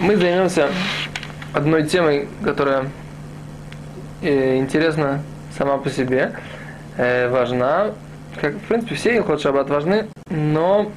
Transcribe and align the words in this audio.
Мы 0.00 0.16
займемся 0.16 0.68
одной 1.52 1.84
темой, 1.84 2.28
которая 2.42 2.90
э, 4.20 4.56
интересна 4.56 5.22
сама 5.56 5.78
по 5.78 5.90
себе, 5.90 6.32
э, 6.96 7.28
важна. 7.28 7.92
Как, 8.40 8.54
в 8.54 8.60
принципе, 8.60 8.94
все 8.96 9.16
Илхот 9.16 9.40
Шаббат 9.40 9.70
важны, 9.70 10.08
но 10.28 10.90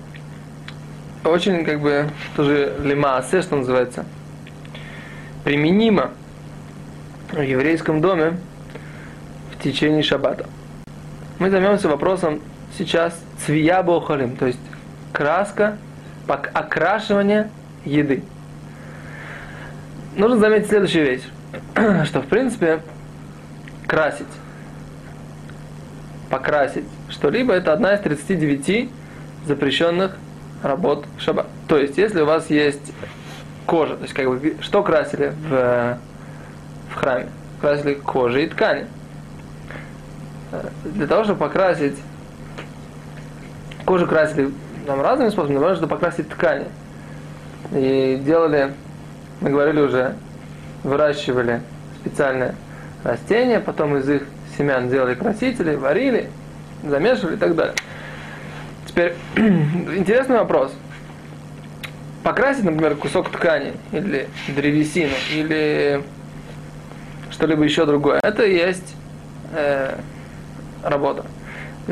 очень, 1.24 1.64
как 1.66 1.82
бы, 1.82 2.10
тоже 2.36 2.74
лимаасе, 2.84 3.42
что 3.42 3.58
называется, 3.58 4.06
применимо 5.44 6.12
в 7.32 7.42
еврейском 7.42 8.02
доме 8.02 8.38
в 9.52 9.64
течение 9.64 10.02
шаббата. 10.02 10.48
Мы 11.38 11.50
займемся 11.50 11.88
вопросом 11.88 12.42
сейчас 12.78 13.14
цвия 13.46 13.84
бохалим, 13.84 14.36
то 14.36 14.48
есть 14.48 14.60
краска, 15.14 15.78
окрашивание 16.28 17.50
еды. 17.86 18.24
Нужно 20.20 20.38
заметить 20.38 20.68
следующую 20.68 21.06
вещь, 21.06 21.24
что 22.06 22.22
в 22.22 22.28
принципе 22.28 22.82
красить, 23.88 24.28
покрасить 26.30 26.84
что-либо 27.08 27.54
это 27.54 27.72
одна 27.72 27.94
из 27.94 28.02
39 28.02 28.90
запрещенных 29.48 30.18
работ 30.62 31.06
в. 31.18 31.46
То 31.70 31.78
есть, 31.78 31.98
если 31.98 32.20
у 32.20 32.26
вас 32.26 32.50
есть 32.50 32.92
кожа, 33.66 33.96
то 33.96 34.02
есть, 34.02 34.14
как 34.14 34.28
бы, 34.28 34.58
что 34.60 34.84
красили 34.84 35.32
в, 35.48 35.98
в 36.90 36.96
храме? 36.96 37.28
Красили 37.62 37.94
кожи 37.94 38.44
и 38.44 38.48
ткани. 38.48 38.88
Для 40.84 41.08
того, 41.08 41.24
чтобы 41.24 41.40
покрасить 41.40 41.96
кожу 43.86 44.06
красили 44.06 44.52
там 44.86 45.02
разными 45.02 45.30
способами, 45.30 45.60
но 45.60 45.68
можно 45.70 45.88
покрасить 45.88 46.28
ткани. 46.28 46.66
И 47.72 48.20
делали, 48.22 48.74
мы 49.42 49.50
говорили 49.50 49.80
уже, 49.80 50.16
выращивали 50.84 51.62
специальные 52.02 52.56
растения, 53.04 53.60
потом 53.60 53.98
из 53.98 54.10
их 54.10 54.24
семян 54.58 54.90
делали 54.90 55.16
красители, 55.16 55.76
варили, 55.76 56.30
замешивали 56.84 57.36
и 57.36 57.38
так 57.38 57.56
далее. 57.56 57.76
Теперь 58.86 59.16
интересный 59.36 60.38
вопрос. 60.38 60.74
Покрасить, 62.24 62.66
например, 62.66 62.96
кусок 62.96 63.30
ткани 63.30 63.74
или 63.92 64.28
древесину 64.50 65.14
или 65.34 66.04
что-либо 67.32 67.64
еще 67.64 67.86
другое, 67.86 68.20
это 68.22 68.44
и 68.44 68.56
есть 68.56 68.96
э, 69.54 69.96
работа. 70.84 71.26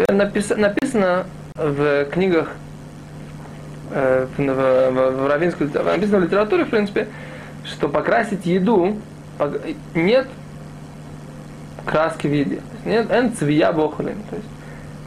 Написано, 0.09 0.67
написано 0.67 1.25
в 1.55 2.05
книгах, 2.05 2.49
э, 3.91 4.27
в, 4.37 4.41
в, 4.41 5.11
в 5.23 5.27
равинской 5.27 5.67
написано 5.67 6.19
в 6.19 6.23
литературе, 6.23 6.65
в 6.65 6.69
принципе, 6.69 7.07
что 7.69 7.89
покрасить 7.89 8.45
еду 8.45 8.97
нет 9.93 10.27
краски 11.85 12.27
в 12.27 12.33
еде. 12.33 12.61
Нет 12.85 13.11
эн 13.11 13.33
цвия 13.33 13.71
бохулин. 13.71 14.17
То 14.29 14.35
есть 14.35 14.47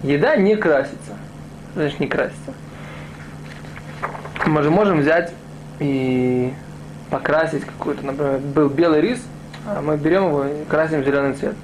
еда 0.02 0.36
не 0.36 0.56
красится. 0.56 1.16
Значит, 1.74 2.00
не 2.00 2.06
красится. 2.06 2.52
Мы 4.46 4.62
же 4.62 4.70
можем 4.70 5.00
взять 5.00 5.32
и 5.78 6.52
покрасить 7.10 7.64
какой-то, 7.64 8.04
например, 8.04 8.38
был 8.38 8.68
белый 8.68 9.00
рис, 9.00 9.22
а 9.66 9.82
мы 9.82 9.96
берем 9.96 10.28
его 10.28 10.44
и 10.44 10.64
красим 10.64 11.04
зеленый 11.04 11.34
цвет. 11.34 11.54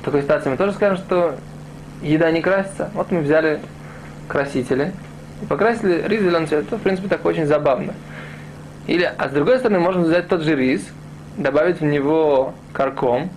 В 0.00 0.04
такой 0.04 0.22
ситуации 0.22 0.50
мы 0.50 0.56
тоже 0.56 0.72
скажем, 0.72 0.98
что 0.98 1.36
еда 2.02 2.30
не 2.30 2.40
красится. 2.40 2.90
Вот 2.94 3.10
мы 3.10 3.20
взяли 3.20 3.60
красители 4.28 4.92
и 5.42 5.46
покрасили 5.46 6.06
рис 6.06 6.22
зеленый 6.22 6.46
цвет. 6.46 6.66
Это, 6.66 6.76
в 6.76 6.82
принципе, 6.82 7.08
так 7.08 7.24
очень 7.24 7.46
забавно. 7.46 7.94
Или, 8.86 9.04
а 9.04 9.28
с 9.28 9.32
другой 9.32 9.58
стороны, 9.58 9.78
можно 9.78 10.02
взять 10.02 10.28
тот 10.28 10.42
же 10.42 10.56
рис, 10.56 10.86
добавить 11.36 11.80
в 11.80 11.84
него 11.84 12.54
карком, 12.72 13.30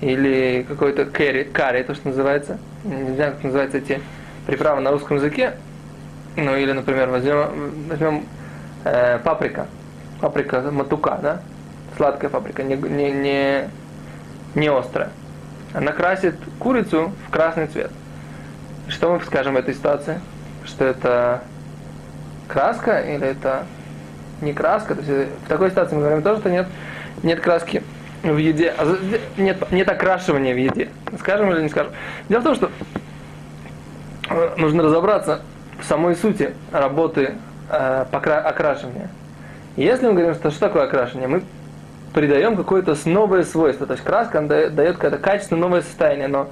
или 0.00 0.66
какой-то 0.68 1.06
керри, 1.06 1.44
карри, 1.44 1.82
то, 1.82 1.94
что 1.94 2.08
называется. 2.08 2.58
Не 2.84 3.14
знаю, 3.14 3.32
как 3.32 3.44
называются 3.44 3.78
эти 3.78 4.00
приправы 4.46 4.80
на 4.80 4.90
русском 4.90 5.16
языке. 5.16 5.54
Ну, 6.36 6.54
или, 6.54 6.72
например, 6.72 7.08
возьмем, 7.08 7.88
возьмем 7.88 8.24
э, 8.84 9.18
паприка. 9.20 9.68
Паприка 10.20 10.60
матука, 10.70 11.18
да? 11.22 11.40
Сладкая 11.96 12.28
паприка, 12.30 12.62
не, 12.62 12.76
не, 12.76 13.10
не, 13.10 13.70
не 14.54 14.68
острая. 14.68 15.10
Она 15.72 15.92
красит 15.92 16.36
курицу 16.58 17.12
в 17.26 17.30
красный 17.30 17.66
цвет. 17.68 17.90
Что 18.88 19.14
мы 19.14 19.24
скажем 19.24 19.54
в 19.54 19.56
этой 19.56 19.74
ситуации? 19.74 20.20
Что 20.64 20.84
это 20.84 21.42
краска 22.48 23.00
или 23.00 23.26
это 23.26 23.66
не 24.40 24.52
краска? 24.52 24.94
То 24.94 25.02
есть 25.02 25.30
в 25.44 25.48
такой 25.48 25.70
ситуации 25.70 25.94
мы 25.94 26.02
говорим 26.02 26.22
тоже, 26.22 26.40
что 26.40 26.50
нет, 26.50 26.66
нет 27.22 27.40
краски 27.40 27.82
в 28.22 28.36
еде, 28.36 28.74
а 28.76 28.96
нет, 29.36 29.70
нет 29.70 29.88
окрашивания 29.88 30.54
в 30.54 30.58
еде. 30.58 30.88
Скажем 31.18 31.50
или 31.52 31.62
не 31.62 31.68
скажем? 31.68 31.92
Дело 32.28 32.40
в 32.40 32.44
том, 32.44 32.54
что 32.54 32.70
э, 34.30 34.54
нужно 34.56 34.82
разобраться 34.82 35.40
в 35.80 35.84
самой 35.84 36.16
сути 36.16 36.54
работы 36.72 37.34
э, 37.70 38.04
окрашивания. 38.12 39.10
Если 39.76 40.06
мы 40.06 40.12
говорим, 40.12 40.34
что 40.34 40.50
что 40.50 40.60
такое 40.60 40.84
окрашивание, 40.84 41.28
мы 41.28 41.42
придаем 42.14 42.56
какое-то 42.56 42.96
новое 43.04 43.42
свойство. 43.44 43.86
То 43.86 43.92
есть 43.92 44.04
краска 44.04 44.40
дает, 44.40 44.74
дает 44.74 44.96
какое-то 44.96 45.18
качественное 45.18 45.60
новое 45.60 45.82
состояние, 45.82 46.28
но 46.28 46.48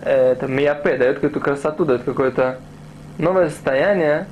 это 0.00 0.46
миапе, 0.46 0.96
дает 0.96 1.16
какую-то 1.16 1.40
красоту, 1.40 1.84
дает 1.84 2.04
какое-то 2.04 2.58
новое 3.18 3.50
состояние, 3.50 4.26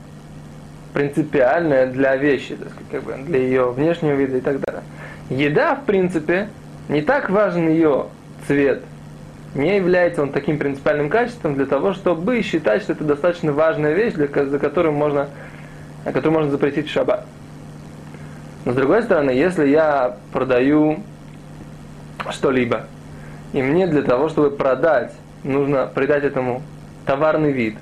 принципиальное 0.92 1.86
для 1.86 2.16
вещи, 2.16 2.54
то 2.54 2.64
есть, 2.64 2.76
как 2.91 3.03
бы, 3.03 3.14
для 3.26 3.38
ее 3.38 3.70
внешнего 3.70 4.12
вида 4.12 4.38
и 4.38 4.41
так 4.41 4.60
далее. 4.60 4.82
Еда, 5.30 5.75
в 5.75 5.84
принципе, 5.84 6.48
не 6.88 7.03
так 7.03 7.30
важен 7.30 7.69
ее 7.69 8.06
цвет, 8.47 8.82
не 9.54 9.76
является 9.76 10.22
он 10.22 10.32
таким 10.32 10.58
принципиальным 10.58 11.08
качеством 11.08 11.54
для 11.54 11.66
того, 11.66 11.92
чтобы 11.92 12.42
считать, 12.42 12.82
что 12.82 12.92
это 12.92 13.04
достаточно 13.04 13.52
важная 13.52 13.92
вещь, 13.94 14.14
для, 14.14 14.26
за 14.26 14.58
которую 14.58 14.92
можно, 14.92 15.28
которую 16.04 16.32
можно 16.32 16.50
запретить 16.50 16.88
в 16.88 16.91
шаббат. 16.91 17.26
Но 18.64 18.72
с 18.72 18.75
другой 18.76 19.02
стороны, 19.02 19.31
если 19.31 19.66
я 19.66 20.16
продаю 20.32 21.00
что-либо, 22.31 22.86
и 23.52 23.62
мне 23.62 23.86
для 23.86 24.02
того, 24.02 24.28
чтобы 24.28 24.50
продать 24.50 25.12
нужно 25.44 25.86
придать 25.86 26.25
этому 26.25 26.62
товарный 27.04 27.52
вид. 27.52 27.76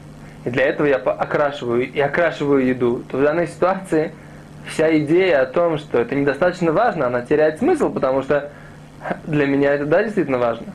И 0.44 0.50
для 0.50 0.64
этого 0.64 0.86
я 0.86 0.96
окрашиваю 0.96 1.90
и 1.90 2.00
окрашиваю 2.00 2.66
еду. 2.66 3.02
То 3.10 3.18
в 3.18 3.22
данной 3.22 3.46
ситуации 3.46 4.12
вся 4.66 4.96
идея 4.98 5.42
о 5.42 5.46
том, 5.46 5.78
что 5.78 6.00
это 6.00 6.14
недостаточно 6.14 6.72
важно, 6.72 7.06
она 7.06 7.22
теряет 7.22 7.58
смысл, 7.58 7.92
потому 7.92 8.22
что 8.22 8.50
для 9.26 9.46
меня 9.46 9.74
это 9.74 9.86
да, 9.86 10.02
действительно 10.02 10.38
важно. 10.38 10.66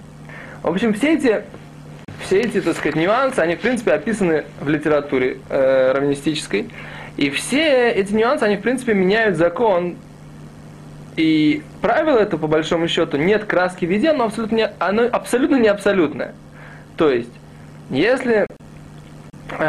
В 0.61 0.67
общем, 0.67 0.93
все 0.93 1.13
эти, 1.13 1.43
все 2.25 2.41
эти, 2.41 2.61
так 2.61 2.75
сказать, 2.75 2.95
нюансы, 2.95 3.39
они, 3.39 3.55
в 3.55 3.59
принципе, 3.59 3.93
описаны 3.93 4.45
в 4.59 4.67
литературе 4.67 5.37
э, 5.49 5.91
раввинистической. 5.93 6.69
И 7.17 7.29
все 7.29 7.91
эти 7.91 8.13
нюансы, 8.13 8.43
они, 8.43 8.57
в 8.57 8.61
принципе, 8.61 8.93
меняют 8.93 9.37
закон. 9.37 9.95
И 11.15 11.63
правило 11.81 12.17
это, 12.17 12.37
по 12.37 12.47
большому 12.47 12.87
счету, 12.87 13.17
нет 13.17 13.45
краски 13.45 13.85
в 13.85 13.89
виде, 13.89 14.11
но 14.11 14.25
абсолютно 14.25 14.55
не, 14.55 14.69
оно 14.79 15.03
абсолютно 15.11 15.55
не 15.55 15.69
абсолютное. 15.69 16.33
То 16.97 17.09
есть, 17.09 17.31
если 17.89 18.47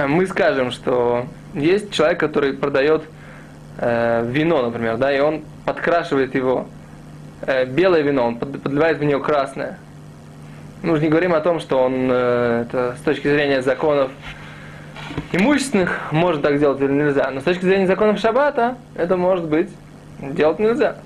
мы 0.08 0.26
скажем, 0.26 0.70
что 0.70 1.26
есть 1.54 1.92
человек, 1.92 2.20
который 2.20 2.52
продает 2.52 3.02
э, 3.78 4.24
вино, 4.28 4.62
например, 4.62 4.96
да, 4.96 5.14
и 5.14 5.20
он 5.20 5.42
подкрашивает 5.64 6.34
его, 6.34 6.66
э, 7.42 7.64
белое 7.66 8.02
вино, 8.02 8.26
он 8.26 8.36
подливает 8.36 8.98
в 8.98 9.04
него 9.04 9.20
красное. 9.20 9.78
Мы 10.82 10.92
уже 10.92 11.02
не 11.02 11.08
говорим 11.08 11.34
о 11.34 11.40
том, 11.40 11.60
что 11.60 11.82
он 11.82 12.08
э, 12.10 12.64
это 12.66 12.96
с 12.98 13.02
точки 13.02 13.28
зрения 13.28 13.62
законов 13.62 14.10
имущественных 15.32 16.12
может 16.12 16.42
так 16.42 16.58
делать 16.58 16.80
или 16.80 16.92
нельзя. 16.92 17.30
Но 17.30 17.40
с 17.40 17.44
точки 17.44 17.64
зрения 17.64 17.86
законов 17.86 18.18
шаббата 18.18 18.76
это 18.94 19.16
может 19.16 19.46
быть 19.46 19.70
делать 20.20 20.58
нельзя. 20.58 20.96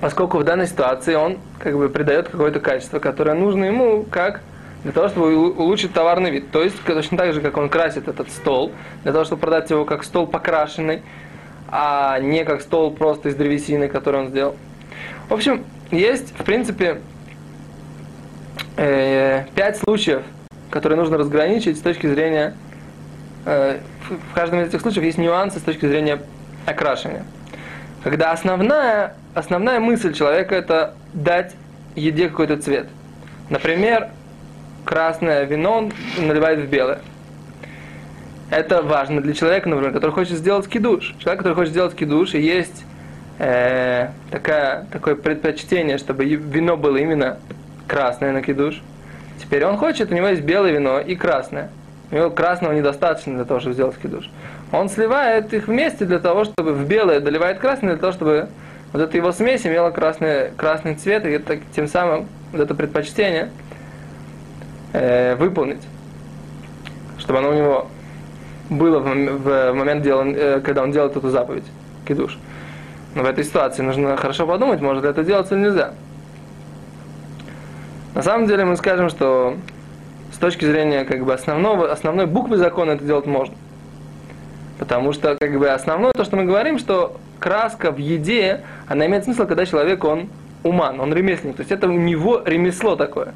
Поскольку 0.00 0.38
в 0.38 0.44
данной 0.44 0.66
ситуации 0.66 1.14
он 1.14 1.38
как 1.58 1.76
бы 1.76 1.88
придает 1.88 2.28
какое-то 2.28 2.60
качество, 2.60 2.98
которое 2.98 3.34
нужно 3.34 3.64
ему 3.64 4.04
как 4.10 4.40
для 4.84 4.92
того, 4.92 5.08
чтобы 5.08 5.50
улучшить 5.50 5.92
товарный 5.92 6.30
вид. 6.30 6.50
То 6.50 6.62
есть, 6.62 6.76
точно 6.84 7.18
так 7.18 7.32
же, 7.34 7.40
как 7.40 7.56
он 7.56 7.68
красит 7.68 8.08
этот 8.08 8.30
стол, 8.30 8.72
для 9.02 9.12
того, 9.12 9.24
чтобы 9.24 9.40
продать 9.40 9.70
его 9.70 9.84
как 9.84 10.04
стол 10.04 10.26
покрашенный, 10.26 11.02
а 11.68 12.18
не 12.20 12.44
как 12.44 12.62
стол 12.62 12.92
просто 12.92 13.28
из 13.28 13.34
древесины, 13.34 13.88
который 13.88 14.20
он 14.20 14.28
сделал. 14.28 14.56
В 15.28 15.34
общем, 15.34 15.64
есть, 15.90 16.32
в 16.38 16.44
принципе, 16.44 17.00
э, 18.76 19.44
пять 19.54 19.76
случаев, 19.76 20.22
которые 20.70 20.98
нужно 20.98 21.18
разграничить 21.18 21.78
с 21.78 21.80
точки 21.80 22.06
зрения... 22.06 22.54
Э, 23.44 23.78
в 24.30 24.34
каждом 24.34 24.60
из 24.60 24.68
этих 24.68 24.80
случаев 24.80 25.04
есть 25.04 25.18
нюансы 25.18 25.58
с 25.58 25.62
точки 25.62 25.86
зрения 25.86 26.20
окрашивания. 26.64 27.24
Когда 28.02 28.32
основная, 28.32 29.16
основная 29.34 29.80
мысль 29.80 30.14
человека 30.14 30.54
это 30.54 30.94
дать 31.12 31.54
еде 31.94 32.28
какой-то 32.28 32.56
цвет. 32.56 32.88
Например, 33.50 34.08
красное 34.88 35.44
вино 35.44 35.90
наливает 36.16 36.60
в 36.60 36.70
белое. 36.70 37.00
Это 38.50 38.80
важно 38.80 39.20
для 39.20 39.34
человека, 39.34 39.68
например, 39.68 39.92
который 39.92 40.12
хочет 40.12 40.38
сделать 40.38 40.66
кидуш. 40.66 41.14
Человек, 41.18 41.40
который 41.40 41.54
хочет 41.54 41.72
сделать 41.72 41.94
кидуш, 41.94 42.32
и 42.32 42.40
есть 42.40 42.86
э, 43.38 44.08
такая, 44.30 44.86
такое 44.90 45.14
предпочтение, 45.14 45.98
чтобы 45.98 46.24
вино 46.24 46.78
было 46.78 46.96
именно 46.96 47.36
красное 47.86 48.32
на 48.32 48.40
кидуш. 48.40 48.80
Теперь 49.38 49.66
он 49.66 49.76
хочет, 49.76 50.10
у 50.10 50.14
него 50.14 50.28
есть 50.28 50.40
белое 50.40 50.72
вино 50.72 51.00
и 51.00 51.14
красное. 51.16 51.68
У 52.10 52.14
него 52.14 52.30
красного 52.30 52.72
недостаточно 52.72 53.34
для 53.34 53.44
того, 53.44 53.60
чтобы 53.60 53.74
сделать 53.74 53.96
кидуш. 54.02 54.30
Он 54.72 54.88
сливает 54.88 55.52
их 55.52 55.68
вместе 55.68 56.06
для 56.06 56.18
того, 56.18 56.44
чтобы 56.44 56.72
в 56.72 56.88
белое 56.88 57.20
доливает 57.20 57.58
красное, 57.58 57.90
для 57.90 58.00
того, 58.00 58.14
чтобы 58.14 58.48
вот 58.94 59.02
эта 59.02 59.14
его 59.18 59.32
смесь 59.32 59.66
имела 59.66 59.90
красный, 59.90 60.50
красный 60.56 60.94
цвет, 60.94 61.26
и 61.26 61.30
это, 61.32 61.58
тем 61.76 61.88
самым 61.88 62.26
вот 62.52 62.62
это 62.62 62.74
предпочтение 62.74 63.50
э, 64.92 65.36
выполнить, 65.36 65.82
чтобы 67.18 67.38
оно 67.38 67.50
у 67.50 67.54
него 67.54 67.88
было 68.70 69.00
в, 69.00 69.14
в 69.14 69.72
момент, 69.72 70.02
дела, 70.02 70.24
э, 70.24 70.60
когда 70.60 70.82
он 70.82 70.92
делает 70.92 71.16
эту 71.16 71.30
заповедь, 71.30 71.64
кидуш. 72.06 72.38
Но 73.14 73.22
в 73.22 73.26
этой 73.26 73.44
ситуации 73.44 73.82
нужно 73.82 74.16
хорошо 74.16 74.46
подумать, 74.46 74.80
может 74.80 75.04
это 75.04 75.24
делать 75.24 75.50
или 75.50 75.60
нельзя. 75.60 75.94
На 78.14 78.22
самом 78.22 78.46
деле 78.46 78.64
мы 78.64 78.76
скажем, 78.76 79.08
что 79.08 79.56
с 80.32 80.38
точки 80.38 80.64
зрения 80.64 81.04
как 81.04 81.24
бы 81.24 81.32
основного, 81.32 81.90
основной 81.90 82.26
буквы 82.26 82.56
закона 82.56 82.92
это 82.92 83.04
делать 83.04 83.26
можно. 83.26 83.54
Потому 84.78 85.12
что 85.12 85.36
как 85.36 85.58
бы 85.58 85.68
основное 85.68 86.12
то, 86.12 86.24
что 86.24 86.36
мы 86.36 86.44
говорим, 86.44 86.78
что 86.78 87.16
краска 87.38 87.90
в 87.90 87.98
еде, 87.98 88.62
она 88.86 89.06
имеет 89.06 89.24
смысл, 89.24 89.46
когда 89.46 89.66
человек, 89.66 90.04
он 90.04 90.28
уман, 90.62 91.00
он 91.00 91.12
ремесленник. 91.12 91.56
То 91.56 91.60
есть 91.62 91.72
это 91.72 91.88
у 91.88 91.92
него 91.92 92.42
ремесло 92.44 92.96
такое. 92.96 93.34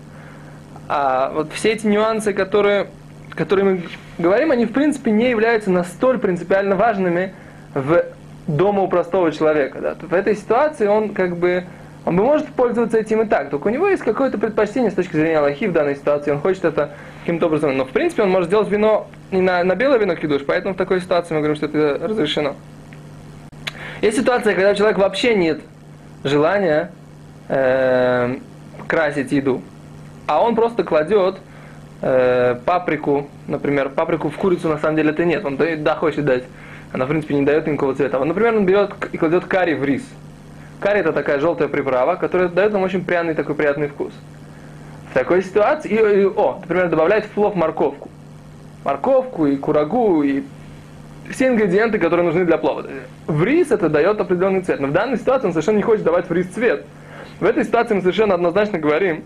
А 0.88 1.32
вот 1.34 1.52
все 1.52 1.73
эти 1.73 1.87
нюансы, 1.87 2.32
которые, 2.32 2.88
которые 3.31 3.64
мы 3.64 3.82
говорим, 4.19 4.50
они 4.50 4.67
в 4.67 4.73
принципе 4.73 5.11
не 5.11 5.31
являются 5.31 5.70
настолько 5.70 6.20
принципиально 6.20 6.76
важными 6.76 7.34
в 7.75 8.05
дома 8.46 8.82
у 8.82 8.88
простого 8.88 9.32
человека. 9.32 9.79
Да. 9.81 9.96
В 10.00 10.12
этой 10.12 10.37
ситуации 10.37 10.87
он 10.87 11.11
как 11.11 11.37
бы 11.37 11.64
он 12.05 12.17
бы 12.17 12.25
может 12.25 12.49
пользоваться 12.49 12.99
этим 12.99 13.23
и 13.23 13.26
так, 13.26 13.50
только 13.50 13.69
у 13.69 13.70
него 13.70 13.87
есть 13.88 14.02
какое-то 14.02 14.37
предпочтение 14.37 14.90
с 14.90 14.94
точки 14.94 15.14
зрения 15.14 15.38
Аллахи 15.38 15.67
в 15.67 15.73
данной 15.73 15.94
ситуации, 15.94 16.32
он 16.32 16.40
хочет 16.40 16.64
это 16.64 16.90
каким-то 17.20 17.46
образом. 17.46 17.76
Но 17.76 17.84
в 17.84 17.90
принципе 17.90 18.25
он 18.25 18.31
может 18.31 18.49
сделать 18.49 18.69
вино 18.69 19.06
не 19.31 19.40
на, 19.40 19.62
на 19.62 19.76
белое 19.76 19.99
вино 19.99 20.17
кидуш, 20.17 20.43
поэтому 20.44 20.75
в 20.75 20.76
такой 20.76 21.00
ситуации 21.00 21.34
мы 21.34 21.40
говорим, 21.40 21.56
что 21.56 21.67
это 21.67 22.00
разрешено. 22.06 22.56
Есть 24.00 24.19
ситуация, 24.19 24.55
когда 24.55 24.73
у 24.73 24.75
человека 24.75 24.99
вообще 24.99 25.37
нет 25.37 25.61
желания 26.25 26.90
э, 27.49 28.37
красить 28.88 29.31
еду, 29.31 29.62
а 30.26 30.42
он 30.42 30.54
просто 30.54 30.84
кладет 30.84 31.36
э, 32.00 32.56
паприку, 32.64 33.28
например, 33.46 33.90
паприку 33.90 34.28
в 34.28 34.36
курицу 34.36 34.69
на 34.69 34.78
самом 34.78 34.96
деле 34.96 35.10
это 35.10 35.24
нет, 35.24 35.44
он 35.44 35.56
да, 35.56 35.94
хочет 35.94 36.24
дать, 36.24 36.44
она 36.92 37.06
в 37.06 37.08
принципе 37.08 37.34
не 37.34 37.42
дает 37.42 37.66
никакого 37.66 37.94
цвета. 37.94 38.19
Вот, 38.19 38.26
например, 38.26 38.56
он 38.56 38.66
берет 38.66 38.92
и 39.12 39.19
кладет 39.19 39.46
карри 39.46 39.74
в 39.74 39.84
рис. 39.84 40.02
Карри 40.80 41.00
это 41.00 41.12
такая 41.12 41.38
желтая 41.38 41.69
приправа, 41.69 42.16
которая 42.16 42.48
дает 42.48 42.72
нам 42.72 42.82
очень 42.82 43.04
пряный 43.04 43.34
такой 43.34 43.54
приятный 43.54 43.88
вкус. 43.88 44.12
В 45.10 45.14
такой 45.14 45.42
ситуации, 45.42 45.90
и, 45.90 46.22
и, 46.22 46.24
о, 46.24 46.58
например, 46.60 46.88
добавляет 46.88 47.26
в 47.26 47.30
плов 47.30 47.54
морковку. 47.54 48.10
Морковку 48.84 49.46
и 49.46 49.56
курагу, 49.56 50.22
и 50.22 50.42
все 51.30 51.48
ингредиенты, 51.48 51.98
которые 51.98 52.26
нужны 52.26 52.44
для 52.44 52.58
плова. 52.58 52.84
В 53.26 53.44
рис 53.44 53.70
это 53.70 53.88
дает 53.88 54.20
определенный 54.20 54.62
цвет. 54.62 54.80
Но 54.80 54.88
в 54.88 54.92
данной 54.92 55.19
ситуации 55.19 55.46
он 55.46 55.52
совершенно 55.52 55.76
не 55.76 55.82
хочет 55.82 56.04
давать 56.04 56.28
в 56.28 56.32
рис 56.32 56.48
цвет. 56.48 56.84
В 57.40 57.44
этой 57.44 57.64
ситуации 57.64 57.94
мы 57.94 58.00
совершенно 58.00 58.34
однозначно 58.34 58.78
говорим, 58.78 59.22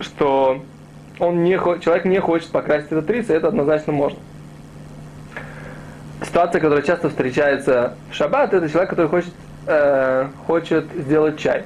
что 0.00 0.62
он 1.18 1.44
не, 1.44 1.56
человек 1.80 2.04
не 2.04 2.20
хочет 2.20 2.50
покрасить 2.50 2.92
этот 2.92 3.08
рис, 3.10 3.30
и 3.30 3.32
это 3.32 3.48
однозначно 3.48 3.92
можно. 3.92 4.18
Ситуация, 6.22 6.60
которая 6.60 6.82
часто 6.82 7.08
встречается 7.08 7.94
в 8.10 8.14
шаббат, 8.14 8.52
это 8.54 8.68
человек, 8.68 8.90
который 8.90 9.08
хочет, 9.08 9.32
э, 9.66 10.28
хочет 10.46 10.86
сделать 10.96 11.38
чай. 11.38 11.64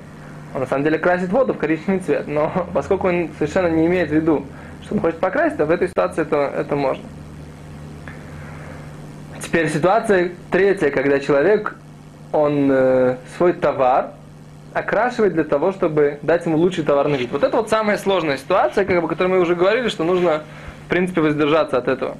Он 0.55 0.61
на 0.61 0.67
самом 0.67 0.85
деле 0.85 0.99
красит 0.99 1.31
воду 1.31 1.55
в 1.55 1.59
коричневый 1.59 2.01
цвет, 2.01 2.27
но 2.27 2.67
поскольку 2.75 3.09
он 3.09 3.31
совершенно 3.39 3.69
не 3.69 3.87
имеет 3.87 4.11
в 4.11 4.15
виду, 4.15 4.47
что 4.83 4.95
он 4.95 5.01
хочет 5.01 5.21
покрасить, 5.21 5.59
то 5.59 5.67
в 5.67 5.71
этой 5.71 5.89
ситуации 5.89 6.23
это, 6.23 6.53
это 6.57 6.77
можно. 6.77 7.05
Теперь 9.41 9.69
ситуация 9.69 10.33
третья, 10.51 10.91
когда 10.91 11.19
человек, 11.19 11.77
он 12.33 12.71
э, 12.71 13.17
свой 13.37 13.53
товар 13.53 14.13
окрашивает 14.73 15.35
для 15.35 15.45
того, 15.45 15.73
чтобы 15.73 16.19
дать 16.23 16.47
ему 16.47 16.57
лучший 16.57 16.85
товарный 16.85 17.19
вид. 17.19 17.31
Вот 17.33 17.43
это 17.43 17.57
вот 17.57 17.69
самая 17.71 17.99
сложная 17.99 18.37
ситуация, 18.37 18.85
как 18.85 19.01
бы, 19.01 19.07
о 19.07 19.09
которой 19.09 19.29
мы 19.29 19.41
уже 19.41 19.55
говорили, 19.55 19.89
что 19.89 20.05
нужно, 20.05 20.43
в 20.87 20.89
принципе, 20.89 21.21
воздержаться 21.21 21.79
от 21.79 21.89
этого. 21.89 22.17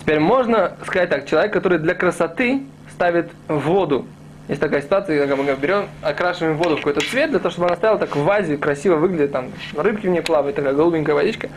Теперь 0.00 0.20
можно 0.20 0.72
сказать 0.86 1.10
так, 1.10 1.26
человек, 1.26 1.52
который 1.52 1.78
для 1.78 1.94
красоты 1.94 2.62
ставит 2.90 3.30
воду. 3.48 4.06
Есть 4.48 4.60
такая 4.60 4.80
ситуация, 4.80 5.18
когда 5.18 5.36
мы 5.36 5.44
берем, 5.54 5.86
окрашиваем 6.00 6.56
воду 6.56 6.76
в 6.76 6.78
какой-то 6.78 7.00
цвет, 7.00 7.30
для 7.30 7.38
того, 7.38 7.50
чтобы 7.50 7.66
она 7.66 7.76
стояла 7.76 7.98
так 7.98 8.16
в 8.16 8.24
вазе, 8.24 8.56
красиво 8.56 8.96
выглядит, 8.96 9.32
там 9.32 9.50
рыбки 9.76 10.06
в 10.06 10.10
ней 10.10 10.22
плавают, 10.22 10.56
такая 10.56 10.72
голубенькая 10.72 11.14
водичка. 11.14 11.50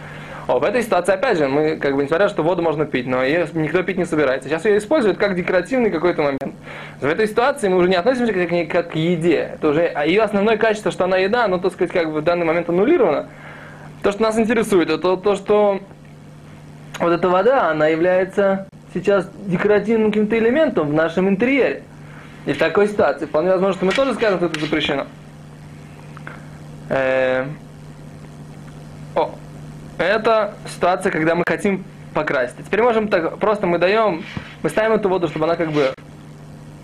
О, 0.48 0.60
в 0.60 0.64
этой 0.64 0.84
ситуации, 0.84 1.14
опять 1.14 1.38
же, 1.38 1.48
мы, 1.48 1.78
как 1.78 1.96
бы, 1.96 2.04
несмотря 2.04 2.26
на 2.26 2.30
что 2.30 2.44
воду 2.44 2.62
можно 2.62 2.86
пить, 2.86 3.08
но 3.08 3.24
ее 3.24 3.48
никто 3.54 3.84
пить 3.84 3.98
не 3.98 4.06
собирается. 4.06 4.50
Сейчас 4.50 4.66
ее 4.66 4.80
используют 4.80 5.18
как 5.18 5.36
декоративный 5.36 5.90
какой-то 5.92 6.22
момент. 6.24 6.56
В 7.02 7.06
этой 7.06 7.28
ситуации 7.28 7.68
мы 7.68 7.78
уже 7.78 7.90
не 7.90 7.96
относимся 7.96 8.32
к 8.32 8.52
ней 8.52 8.68
как 8.68 8.92
к 8.92 8.96
еде. 8.96 9.54
Это 9.56 9.70
уже, 9.70 9.92
ее 10.06 10.22
основное 10.22 10.58
качество, 10.58 10.92
что 10.92 11.06
она 11.06 11.18
еда, 11.18 11.46
оно, 11.46 11.58
так 11.58 11.74
сказать, 11.74 11.92
как 11.92 12.14
бы 12.14 12.22
в 12.22 12.24
данный 12.24 12.46
момент 12.46 12.70
аннулировано. 12.70 13.28
То, 14.04 14.12
что 14.12 14.22
нас 14.22 14.38
интересует, 14.38 14.92
это 14.92 15.18
то, 15.18 15.36
что 15.36 15.80
вот 17.00 17.12
эта 17.12 17.28
вода, 17.28 17.72
она 17.72 17.88
является 17.88 18.68
сейчас 18.94 19.28
декоративным 19.48 20.12
каким-то 20.12 20.38
элементом 20.38 20.90
в 20.90 20.94
нашем 20.94 21.28
интерьере. 21.28 21.82
И 22.46 22.54
в 22.54 22.60
такой 22.60 22.88
ситуации 22.88 23.26
вполне 23.26 23.50
возможно, 23.50 23.74
что 23.74 23.86
мы 23.86 23.94
тоже 23.94 24.14
скажем, 24.14 24.38
что 24.38 24.46
это 24.46 24.60
запрещено. 24.60 25.08
Э, 26.90 27.46
о, 29.16 29.32
это 29.98 30.54
ситуация, 30.68 31.12
когда 31.12 31.34
мы 31.34 31.44
хотим 31.48 31.84
покрасить. 32.14 32.58
Теперь 32.64 32.84
можем 32.84 33.08
так, 33.08 33.40
просто 33.40 33.66
мы 33.66 33.80
даем, 33.80 34.24
мы 34.62 34.70
ставим 34.70 34.94
эту 34.94 35.10
воду, 35.10 35.28
чтобы 35.30 35.46
она 35.46 35.56
как 35.56 35.72
бы 35.72 35.94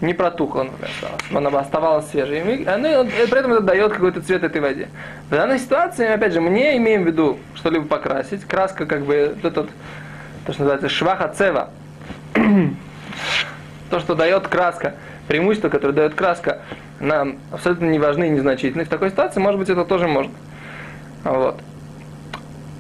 не 0.02 0.14
протухла, 0.14 0.64
например, 0.64 0.92
она 1.32 1.60
оставалась 1.60 2.10
свежей. 2.10 2.40
И 2.58 2.66
она, 2.66 3.04
при 3.04 3.40
этом 3.40 3.54
это 3.54 3.62
дает 3.62 3.94
какой-то 3.94 4.22
цвет 4.22 4.44
этой 4.44 4.62
воде. 4.62 4.90
В 5.28 5.32
данной 5.32 5.60
ситуации, 5.60 6.08
опять 6.08 6.34
же, 6.34 6.42
мы 6.42 6.50
не 6.50 6.78
имеем 6.78 7.04
в 7.04 7.08
виду 7.08 7.40
что-либо 7.56 7.86
покрасить. 7.86 8.46
Краска, 8.46 8.86
как 8.86 9.04
бы, 9.06 9.16
этот, 9.44 9.70
то, 10.46 10.54
что 10.54 10.62
называется 10.62 10.90
шваха 10.90 11.28
цева. 11.30 11.70
то, 13.90 14.00
что 14.00 14.16
дает 14.16 14.48
краска, 14.48 14.96
преимущество, 15.28 15.70
которое 15.70 15.94
дает 15.94 16.14
краска, 16.14 16.60
нам 17.00 17.38
абсолютно 17.52 17.86
не 17.86 18.00
важны 18.00 18.28
и 18.28 18.30
незначительны. 18.30 18.86
В 18.86 18.90
такой 18.90 19.10
ситуации, 19.10 19.40
может 19.40 19.60
быть, 19.60 19.70
это 19.70 19.84
тоже 19.86 20.08
можно. 20.08 20.34
Вот. 21.24 21.60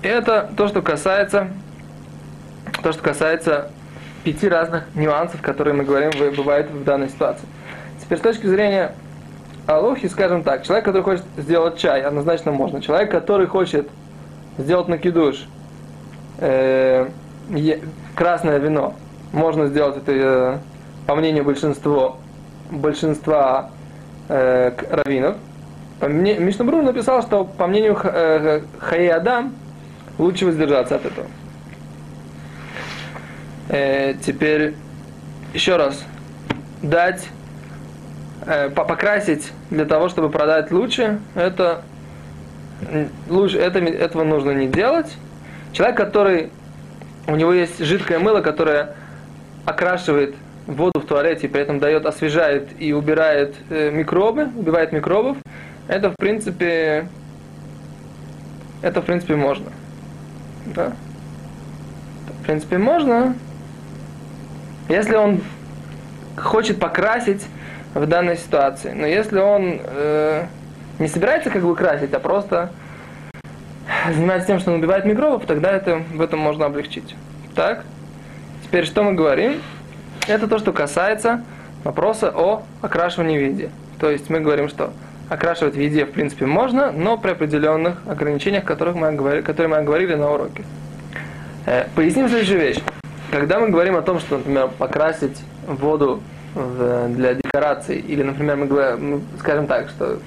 Это 0.03 0.51
то, 0.55 0.67
что 0.67 0.81
касается, 0.81 1.47
то, 2.83 2.91
что 2.91 3.01
касается 3.01 3.71
пяти 4.23 4.47
разных 4.47 4.83
нюансов, 4.95 5.41
которые 5.41 5.73
мы 5.73 5.83
говорим, 5.83 6.11
бывают 6.35 6.69
в 6.69 6.83
данной 6.83 7.09
ситуации. 7.09 7.45
Теперь 8.01 8.17
с 8.17 8.21
точки 8.21 8.47
зрения 8.47 8.93
Алохи, 9.67 10.07
скажем 10.07 10.43
так, 10.43 10.63
человек, 10.63 10.85
который 10.85 11.03
хочет 11.03 11.25
сделать 11.35 11.77
чай, 11.77 12.01
однозначно 12.01 12.51
можно. 12.51 12.81
Человек, 12.81 13.11
который 13.11 13.47
хочет 13.47 13.89
сделать 14.57 14.87
накидуш, 14.87 15.45
э, 16.39 17.07
красное 18.15 18.59
вино, 18.59 18.95
можно 19.33 19.67
сделать 19.67 19.97
это, 19.97 20.11
э, 20.11 20.57
по 21.05 21.15
мнению 21.15 21.43
большинства, 21.43 22.15
большинства 22.71 23.71
э, 24.29 24.71
раввинов. 24.89 25.35
Мишнабрур 26.01 26.83
написал, 26.83 27.21
что 27.21 27.43
по 27.43 27.67
мнению 27.67 27.97
э, 28.03 28.61
Хаи 28.79 29.07
Адам, 29.07 29.53
лучше 30.17 30.45
воздержаться 30.45 30.95
от 30.95 31.05
этого. 31.05 31.27
Э, 33.69 34.13
теперь 34.25 34.73
еще 35.53 35.75
раз 35.75 36.03
дать, 36.81 37.27
э, 38.45 38.69
покрасить 38.69 39.51
для 39.69 39.85
того, 39.85 40.09
чтобы 40.09 40.29
продать 40.29 40.71
лучше, 40.71 41.19
это 41.35 41.83
лучше 43.27 43.57
это, 43.57 43.79
этого 43.79 44.23
нужно 44.23 44.51
не 44.51 44.67
делать. 44.67 45.17
Человек, 45.73 45.97
который 45.97 46.49
у 47.27 47.35
него 47.35 47.51
есть 47.51 47.79
жидкое 47.79 48.19
мыло, 48.19 48.41
которое 48.41 48.95
окрашивает 49.65 50.35
воду 50.65 50.99
в 50.99 51.05
туалете, 51.05 51.47
при 51.47 51.61
этом 51.61 51.79
дает, 51.79 52.05
освежает 52.05 52.69
и 52.79 52.93
убирает 52.93 53.55
э, 53.69 53.91
микробы, 53.91 54.49
убивает 54.55 54.91
микробов, 54.91 55.37
это 55.87 56.11
в 56.11 56.15
принципе, 56.15 57.07
это 58.81 59.01
в 59.01 59.05
принципе 59.05 59.35
можно. 59.35 59.71
Да? 60.67 60.93
В 62.41 62.45
принципе, 62.45 62.77
можно. 62.77 63.35
Если 64.89 65.15
он 65.15 65.41
хочет 66.37 66.79
покрасить 66.79 67.45
в 67.93 68.05
данной 68.05 68.37
ситуации. 68.37 68.91
Но 68.91 69.05
если 69.05 69.39
он 69.39 69.81
э, 69.83 70.45
не 70.99 71.07
собирается 71.07 71.49
как 71.49 71.63
бы 71.63 71.75
красить, 71.75 72.13
а 72.13 72.19
просто 72.19 72.71
занимается 74.13 74.47
тем, 74.47 74.59
что 74.59 74.71
он 74.71 74.79
убивает 74.79 75.05
микробов, 75.05 75.45
тогда 75.45 75.71
это, 75.71 76.03
в 76.13 76.21
этом 76.21 76.39
можно 76.39 76.65
облегчить. 76.65 77.15
Так? 77.55 77.83
Теперь 78.63 78.85
что 78.85 79.03
мы 79.03 79.13
говорим? 79.13 79.61
Это 80.27 80.47
то, 80.47 80.59
что 80.59 80.73
касается 80.73 81.43
вопроса 81.83 82.31
о 82.35 82.63
окрашивании 82.81 83.37
в 83.37 83.41
виде. 83.41 83.69
То 83.99 84.09
есть 84.09 84.29
мы 84.29 84.39
говорим, 84.39 84.69
что 84.69 84.93
окрашивать 85.29 85.75
в 85.75 85.79
еде 85.79 86.05
в 86.05 86.11
принципе 86.11 86.45
можно, 86.45 86.91
но 86.91 87.17
при 87.17 87.31
определенных 87.31 88.01
ограничениях, 88.05 88.63
которых 88.63 88.95
мы 88.95 89.07
оговорили, 89.07 89.41
которые 89.41 89.69
мы 89.69 89.77
оговорили 89.77 90.15
на 90.15 90.31
уроке. 90.31 90.63
Э, 91.65 91.85
поясним 91.95 92.27
следующую 92.29 92.59
вещь. 92.59 92.77
Когда 93.31 93.59
мы 93.59 93.69
говорим 93.69 93.97
о 93.97 94.01
том, 94.01 94.19
что, 94.19 94.37
например, 94.37 94.69
покрасить 94.77 95.37
воду 95.67 96.21
в, 96.53 97.09
для 97.09 97.33
декорации, 97.33 97.97
или, 97.99 98.23
например, 98.23 98.55
мы, 98.55 98.65
говорим, 98.67 99.23
скажем 99.39 99.67
так, 99.67 99.89
что 99.89 100.19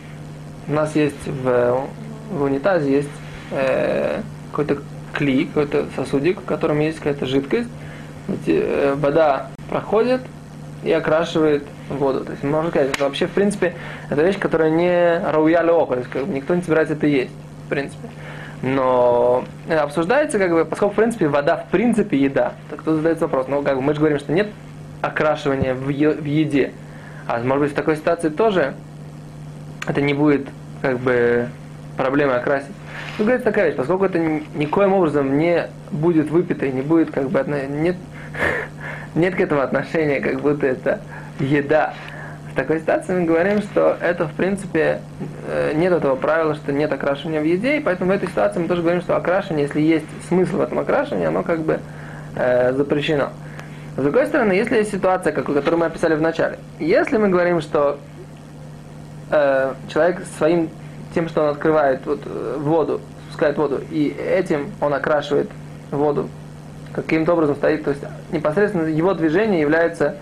у 0.69 0.73
нас 0.73 0.95
есть 0.95 1.27
в, 1.27 1.87
в 2.31 2.43
унитазе 2.43 2.93
есть 2.93 3.11
э, 3.53 4.21
какой-то 4.51 4.83
клей, 5.15 5.47
какой-то 5.47 5.87
сосудик, 5.97 6.41
в 6.41 6.45
котором 6.45 6.81
есть 6.81 6.99
какая-то 6.99 7.25
жидкость, 7.25 7.71
э, 8.47 8.95
вода 8.97 9.49
проходит 9.71 10.21
и 10.85 10.93
окрашивает 10.93 11.65
воду. 11.89 12.25
То 12.25 12.33
есть 12.33 12.45
можно 12.45 12.71
сказать, 12.71 12.95
что 12.95 13.05
вообще, 13.05 13.27
в 13.27 13.33
принципе, 13.33 13.75
это 14.11 14.23
вещь, 14.23 14.39
которая 14.39 14.71
не 14.71 15.19
рауяля 15.31 15.73
оха, 15.73 15.95
то 15.95 16.01
есть 16.01 16.11
как 16.11 16.27
бы, 16.27 16.35
никто 16.35 16.55
не 16.55 16.63
собирается 16.63 16.95
это 16.95 17.07
есть, 17.07 17.33
в 17.67 17.69
принципе. 17.71 18.09
Но 18.63 19.45
обсуждается, 19.69 20.39
как 20.39 20.51
бы, 20.51 20.65
поскольку, 20.65 20.93
в 20.93 20.97
принципе, 20.97 21.29
вода 21.29 21.57
в 21.57 21.69
принципе 21.69 22.19
еда, 22.19 22.53
так 22.69 22.83
тут 22.83 22.97
задается 22.97 23.27
вопрос, 23.27 23.47
ну, 23.49 23.63
как 23.63 23.77
бы 23.77 23.83
мы 23.83 23.95
же 23.95 24.01
говорим, 24.01 24.19
что 24.19 24.33
нет 24.33 24.49
окрашивания 25.01 25.75
в, 25.75 25.89
е- 25.89 26.13
в 26.13 26.25
еде. 26.25 26.73
А 27.27 27.39
может 27.39 27.63
быть 27.65 27.73
в 27.73 27.75
такой 27.75 27.97
ситуации 27.97 28.29
тоже 28.29 28.75
это 29.87 30.03
не 30.03 30.15
будет 30.15 30.49
как 30.83 30.99
бы 30.99 31.49
проблемой 31.97 32.37
окрасить. 32.37 32.69
Ну, 33.19 33.25
говорится 33.25 33.51
такая 33.51 33.67
вещь, 33.67 33.77
поскольку 33.77 34.05
это 34.05 34.19
никоим 34.19 34.93
образом 34.93 35.39
не 35.39 35.69
будет 35.91 36.31
выпито 36.31 36.67
и 36.67 36.73
не 36.73 36.83
будет 36.83 37.11
как 37.11 37.31
бы 37.31 37.45
нет, 37.69 37.97
нет 39.15 39.35
к 39.35 39.41
этому 39.41 39.63
отношения, 39.63 40.21
как 40.21 40.41
будто 40.41 40.67
это 40.67 41.01
еда. 41.39 41.95
В 42.51 42.55
такой 42.57 42.81
ситуации 42.81 43.15
мы 43.15 43.27
говорим, 43.27 43.63
что 43.63 43.97
это, 44.01 44.27
в 44.27 44.33
принципе, 44.33 45.01
э, 45.47 45.73
нет 45.75 45.93
этого 45.93 46.17
правила, 46.17 46.55
что 46.57 46.73
нет 46.73 46.93
окрашивания 46.93 47.41
в 47.41 47.45
еде, 47.45 47.77
и 47.77 47.81
поэтому 47.81 48.11
в 48.11 48.15
этой 48.15 48.29
ситуации 48.29 48.59
мы 48.59 48.67
тоже 48.67 48.83
говорим, 48.83 49.03
что 49.03 49.17
окрашивание, 49.17 49.67
если 49.67 49.81
есть 49.81 50.07
смысл 50.29 50.57
в 50.57 50.61
этом 50.61 50.81
окрашивании, 50.81 51.27
оно 51.27 51.45
как 51.45 51.61
бы 51.61 51.79
э, 52.35 52.73
запрещено. 52.73 53.31
С 53.97 54.03
другой 54.03 54.27
стороны, 54.27 54.53
если 54.53 54.77
есть 54.79 54.91
ситуация, 54.91 55.33
как, 55.33 55.47
которую 55.47 55.79
мы 55.79 55.87
описали 55.87 56.15
в 56.15 56.21
начале, 56.21 56.59
если 56.81 57.19
мы 57.19 57.29
говорим, 57.29 57.61
что 57.61 57.99
э, 59.31 59.75
человек 59.89 60.23
своим 60.39 60.71
тем, 61.15 61.29
что 61.29 61.43
он 61.43 61.51
открывает 61.51 62.05
вот, 62.05 62.21
э, 62.25 62.57
воду, 62.59 63.01
спускает 63.29 63.59
воду, 63.59 63.81
и 63.91 64.09
этим 64.09 64.73
он 64.81 64.93
окрашивает 64.93 65.51
воду, 65.93 66.29
каким-то 66.93 67.35
образом 67.35 67.55
стоит, 67.55 67.85
то 67.85 67.91
есть 67.91 68.03
непосредственно 68.33 68.87
его 68.87 69.15
движение 69.15 69.61
является 69.61 70.17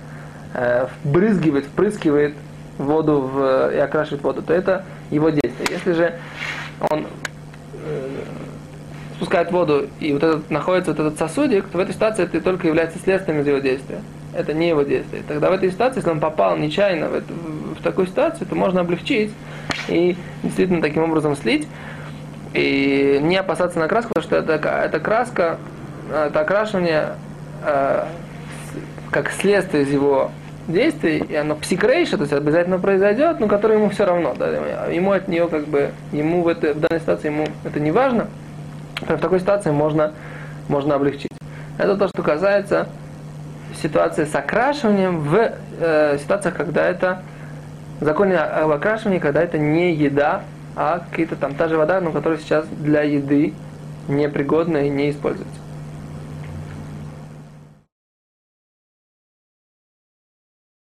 вбрызгивает, 1.05 1.67
впрыскивает 1.67 2.35
воду 2.79 3.21
в, 3.21 3.75
и 3.75 3.79
окрашивает 3.79 4.23
воду, 4.23 4.43
то 4.43 4.55
это 4.55 4.85
его 5.11 5.31
действие. 5.31 5.69
Если 5.71 5.93
же 5.93 6.15
он 6.91 7.07
э, 7.85 8.09
спускает 9.17 9.51
воду 9.51 9.89
и 10.01 10.13
вот 10.13 10.23
этот 10.23 10.51
находится 10.51 10.93
вот 10.93 11.01
этот 11.01 11.19
сосудик, 11.19 11.69
то 11.69 11.79
в 11.79 11.81
этой 11.81 11.93
ситуации 11.93 12.25
это 12.25 12.41
только 12.41 12.69
является 12.69 12.99
следствием 12.99 13.41
из 13.41 13.47
его 13.47 13.59
действия. 13.59 14.01
Это 14.35 14.55
не 14.55 14.69
его 14.69 14.83
действие. 14.83 15.23
Тогда 15.27 15.51
в 15.51 15.55
этой 15.55 15.71
ситуации, 15.71 15.99
если 15.99 16.11
он 16.11 16.21
попал 16.21 16.57
нечаянно 16.57 17.09
в, 17.09 17.15
эту, 17.15 17.35
в 17.79 17.83
такую 17.83 18.07
ситуацию, 18.07 18.47
то 18.47 18.55
можно 18.55 18.81
облегчить 18.83 19.33
и 19.89 20.17
действительно 20.43 20.81
таким 20.81 21.03
образом 21.03 21.35
слить 21.35 21.67
и 22.55 23.19
не 23.21 23.37
опасаться 23.37 23.79
на 23.79 23.89
краску, 23.89 24.13
потому 24.15 24.25
что 24.25 24.37
это, 24.37 24.69
это 24.69 25.01
краска, 25.01 25.59
это 26.13 26.41
окрашивание 26.41 27.15
э, 27.65 28.05
как 29.11 29.31
следствие 29.33 29.83
из 29.83 29.91
его 29.91 30.31
действий, 30.69 31.19
и 31.19 31.35
оно 31.35 31.57
псикрейша, 31.57 32.17
то 32.17 32.23
есть 32.23 32.33
обязательно 32.33 32.79
произойдет, 32.79 33.41
но 33.41 33.49
которое 33.49 33.79
ему 33.79 33.89
все 33.89 34.05
равно. 34.05 34.35
Да, 34.39 34.87
ему 34.87 35.13
от 35.13 35.27
нее 35.27 35.49
как 35.49 35.67
бы, 35.67 35.91
ему 36.13 36.43
в, 36.43 36.49
этой, 36.49 36.75
в 36.75 36.81
данной 36.81 37.01
ситуации 37.01 37.29
ему 37.29 37.47
это 37.65 37.81
не 37.81 37.91
важно. 37.91 38.29
В 39.01 39.19
такой 39.19 39.41
ситуации 39.41 39.71
можно, 39.71 40.13
можно 40.69 40.95
облегчить. 40.95 41.31
Это 41.79 41.97
то, 41.97 42.09
что 42.09 42.23
касается 42.23 42.89
ситуации 43.81 44.25
с 44.25 44.35
окрашиванием 44.35 45.21
в 45.21 45.53
э, 45.81 46.19
ситуациях, 46.19 46.57
когда 46.57 46.85
это 46.87 47.23
законе 48.01 48.37
об 48.37 48.71
окрашивании, 48.71 49.19
когда 49.19 49.43
это 49.43 49.59
не 49.59 49.95
еда, 49.95 50.43
а 50.77 51.05
какие-то 51.11 51.37
там 51.37 51.55
та 51.55 51.69
же 51.69 51.77
вода, 51.77 52.01
но 52.01 52.13
которая 52.13 52.39
сейчас 52.39 52.67
для 52.67 53.03
еды 53.03 53.55
непригодна 54.09 54.87
и 54.87 54.91
не 54.91 55.11
используется. 55.11 55.68